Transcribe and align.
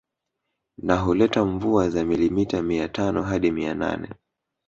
Na 0.77 0.97
huleta 0.99 1.45
mvua 1.45 1.89
za 1.89 2.03
milimita 2.03 2.61
mia 2.61 2.89
tano 2.89 3.23
hadi 3.23 3.51
mia 3.51 3.73
nane 3.75 4.09